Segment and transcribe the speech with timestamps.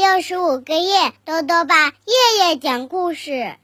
[0.00, 3.56] 六十五个夜，豆豆爸夜夜讲故事，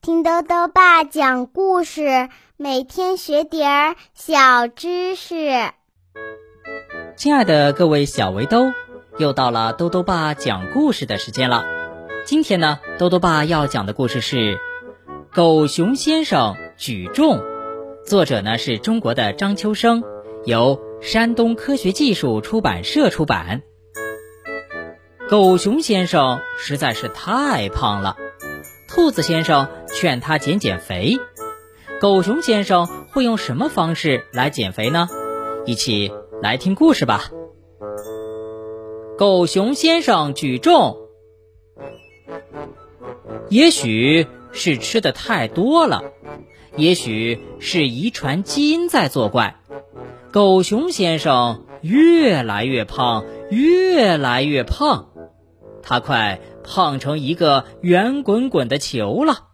[0.00, 5.50] 听豆豆爸讲故事，每天学点儿小知识。
[7.18, 8.72] 亲爱的各位小围兜，
[9.18, 11.66] 又到了豆豆爸讲故事的时间了。
[12.24, 14.36] 今天呢，豆豆爸要讲的故事是
[15.34, 17.36] 《狗熊先生举重》，
[18.06, 20.02] 作者呢是中国的张秋生，
[20.46, 23.60] 由山东科学技术出版社出版。
[25.28, 28.16] 狗熊先生实在是太胖了，
[28.86, 31.18] 兔子先生劝他减减肥。
[32.00, 35.08] 狗熊先生会用什么方式来减肥呢？
[35.64, 37.24] 一起来听故事吧。
[39.18, 40.96] 狗熊先生举重，
[43.48, 46.04] 也许是吃的太多了，
[46.76, 49.56] 也许是遗传基因在作怪。
[50.30, 55.08] 狗熊先生越来越胖，越来越胖。
[55.88, 59.44] 他快胖成一个圆滚滚的球了。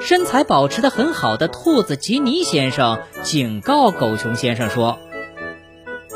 [0.00, 4.98] 身材保持的很好的兔子吉尼先生警告狗熊先生说：“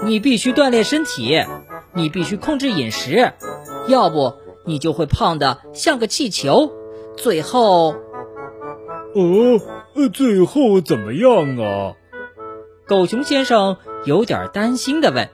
[0.05, 1.45] 你必须锻炼身体，
[1.93, 3.33] 你必须控制饮食，
[3.87, 4.35] 要不
[4.67, 6.73] 你就会胖的像个气球。
[7.17, 7.93] 最后，
[9.15, 9.61] 哦，
[10.13, 11.95] 最后怎么样啊？”
[12.89, 15.29] 狗熊先生有点担心的问：“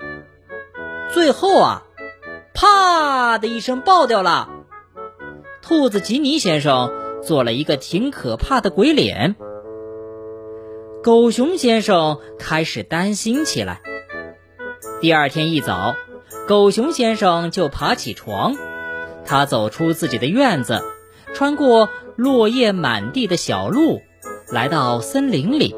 [1.14, 1.84] 最后啊。”
[2.60, 2.66] 啪
[3.36, 4.48] 的一声爆掉了，
[5.60, 6.90] 兔子吉尼先生
[7.22, 9.36] 做了一个挺可怕的鬼脸。
[11.02, 13.80] 狗熊先生开始担心起来。
[15.00, 15.94] 第二天一早，
[16.46, 18.56] 狗熊先生就爬起床，
[19.24, 20.82] 他走出自己的院子，
[21.34, 24.00] 穿过落叶满地的小路，
[24.50, 25.76] 来到森林里。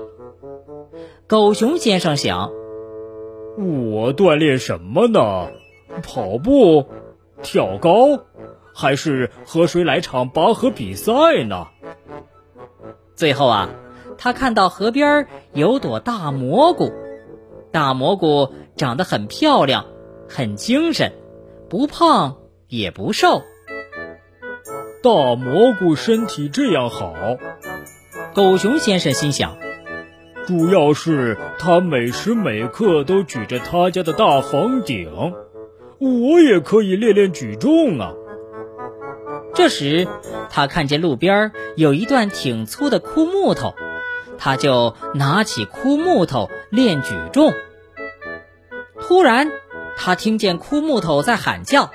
[1.26, 2.50] 狗熊先生想：
[3.58, 5.48] 我锻炼什么呢？
[6.02, 6.86] 跑步、
[7.42, 8.24] 跳高，
[8.74, 11.12] 还是和谁来场拔河比赛
[11.48, 11.66] 呢？
[13.14, 13.68] 最后啊，
[14.16, 16.92] 他看到河边有朵大蘑菇，
[17.72, 19.86] 大蘑菇长得很漂亮，
[20.28, 21.12] 很精神，
[21.68, 22.36] 不胖
[22.68, 23.42] 也不瘦。
[25.02, 27.14] 大蘑菇身体这样好，
[28.34, 29.56] 狗熊先生心想，
[30.46, 35.34] 主要是他每时每刻都举着他家的大房顶。
[36.00, 38.14] 我也可以练练举重啊！
[39.54, 40.08] 这时，
[40.48, 43.74] 他看见路边有一段挺粗的枯木头，
[44.38, 47.52] 他就拿起枯木头练举重。
[48.98, 49.50] 突然，
[49.94, 51.90] 他听见枯木头在喊叫：“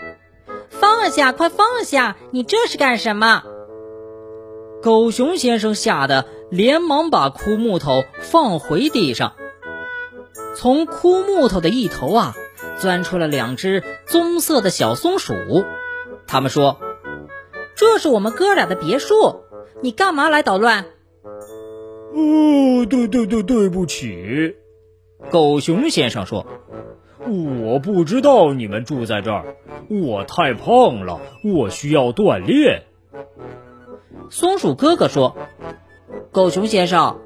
[0.70, 2.16] 放下，快放下！
[2.30, 3.42] 你这是干什么？”
[4.84, 9.34] 狗熊先生吓得连忙把枯木头放回地上。
[10.56, 12.36] 从枯木头的一头啊。
[12.80, 15.34] 钻出了两只棕色的小松鼠，
[16.28, 16.78] 他们说
[17.76, 19.44] ：“这是我们哥俩的别墅，
[19.82, 20.86] 你干嘛来捣乱？”
[22.14, 24.56] 哦，对对对，对不起，
[25.32, 26.46] 狗熊先生说
[27.28, 29.58] ：“我不知道你们住在这儿，
[29.90, 32.84] 我太胖了，我需要锻炼。”
[34.32, 35.36] 松鼠哥哥说
[36.32, 37.20] ：“狗熊先生，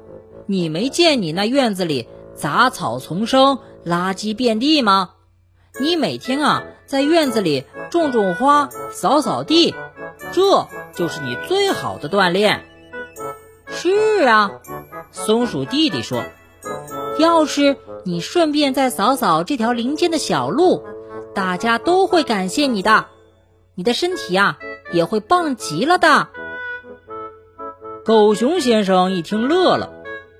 [0.46, 5.10] 你没见你那院子里杂草丛生，垃圾遍地吗？”
[5.80, 9.74] 你每天啊，在院子里种种花，扫扫地，
[10.30, 12.66] 这就是你最好的锻炼。
[13.66, 14.50] 是啊，
[15.10, 16.22] 松鼠弟弟说，
[17.18, 20.84] 要是你顺便再扫扫这条林间的小路，
[21.34, 23.06] 大家都会感谢你的，
[23.74, 24.58] 你的身体啊
[24.92, 26.28] 也会棒极了的。
[28.04, 29.90] 狗熊先生一听乐了，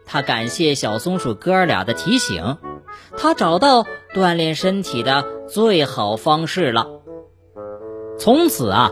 [0.05, 2.59] 他感谢小松鼠哥俩的提醒。
[3.17, 6.89] 他找到锻炼身体的最好方式了。
[8.19, 8.91] 从此啊，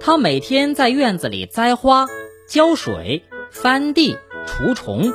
[0.00, 2.06] 他每天在院子里栽花、
[2.48, 4.16] 浇水、翻地、
[4.46, 5.12] 除虫。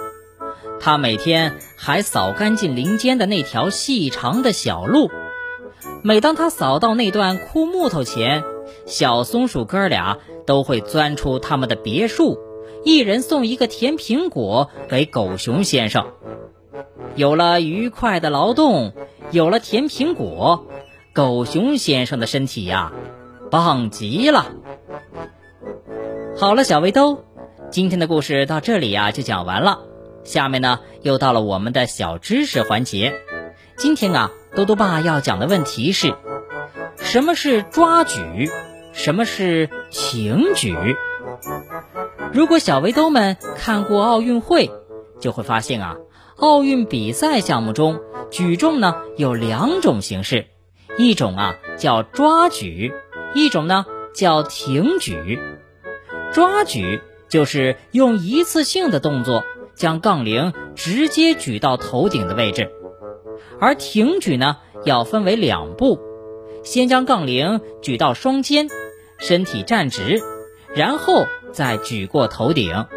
[0.79, 5.11] 他每天还扫干净林间的那条细长的小路。
[6.03, 8.43] 每当他扫到那段枯木头前，
[8.85, 10.17] 小松鼠哥俩
[10.47, 12.39] 都会钻出他们的别墅，
[12.83, 16.07] 一人送一个甜苹果给狗熊先生。
[17.15, 18.93] 有了愉快的劳动，
[19.31, 20.65] 有了甜苹果，
[21.13, 22.91] 狗熊先生的身体呀，
[23.49, 24.47] 棒极了。
[26.37, 27.23] 好了，小围兜，
[27.69, 29.79] 今天的故事到这里呀就讲完了。
[30.25, 33.21] 下面呢，又到了我们的小知识环节。
[33.77, 36.13] 今天啊，多多爸要讲的问题是：
[36.97, 38.49] 什么是抓举？
[38.91, 40.75] 什么是挺举？
[42.33, 44.69] 如果小围兜们看过奥运会，
[45.21, 45.95] 就会发现啊。
[46.35, 48.01] 奥运比赛项目中，
[48.31, 50.47] 举重呢有两种形式，
[50.97, 52.93] 一种啊叫抓举，
[53.35, 53.85] 一种呢
[54.15, 55.37] 叫挺举。
[56.31, 59.43] 抓举就是用一次性的动作
[59.75, 62.71] 将杠铃直接举到头顶的位置，
[63.59, 65.99] 而挺举呢要分为两步，
[66.63, 68.69] 先将杠铃举到双肩，
[69.19, 70.21] 身体站直，
[70.73, 72.87] 然后再举过头顶。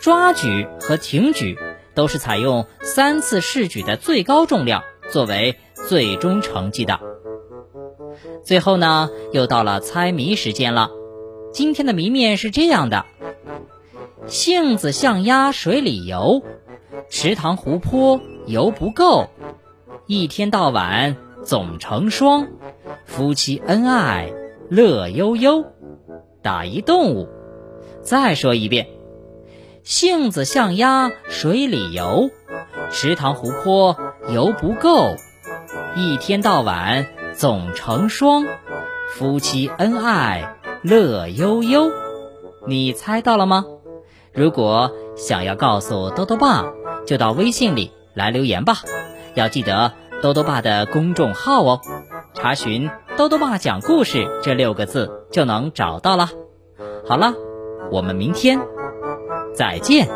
[0.00, 1.56] 抓举和挺举
[1.94, 5.56] 都是采用三次试举的最高重量作为
[5.88, 7.00] 最终成绩的。
[8.44, 10.90] 最后呢，又到了猜谜时间了。
[11.52, 13.06] 今天的谜面是这样的：
[14.26, 16.42] 杏子象鸭水里游，
[17.08, 19.28] 池塘湖泊游不够，
[20.06, 22.46] 一天到晚总成双，
[23.04, 24.32] 夫妻恩爱
[24.68, 25.64] 乐悠悠。
[26.42, 27.28] 打一动物。
[28.02, 28.86] 再说一遍：
[29.82, 32.30] 杏子像鸭水里游，
[32.90, 33.96] 池塘湖泊
[34.28, 35.16] 游不够，
[35.96, 38.44] 一天到晚总成双，
[39.10, 40.56] 夫妻恩爱。
[40.82, 41.90] 乐悠悠，
[42.66, 43.66] 你猜到了吗？
[44.32, 46.72] 如果想要告诉豆豆爸，
[47.06, 48.76] 就到微信里来留言吧。
[49.34, 49.92] 要记得
[50.22, 51.80] 豆豆爸的公众号哦，
[52.32, 52.88] 查询
[53.18, 56.30] “豆豆爸讲故事”这六个字就能找到了。
[57.06, 57.34] 好了，
[57.92, 58.58] 我们明天
[59.54, 60.08] 再见。